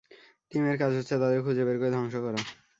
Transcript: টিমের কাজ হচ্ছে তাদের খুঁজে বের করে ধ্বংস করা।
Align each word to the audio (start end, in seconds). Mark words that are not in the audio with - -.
টিমের 0.51 0.75
কাজ 0.77 0.91
হচ্ছে 0.95 1.15
তাদের 1.17 1.39
খুঁজে 1.41 1.63
বের 1.67 1.77
করে 1.79 1.91
ধ্বংস 1.91 2.15
করা। 2.15 2.39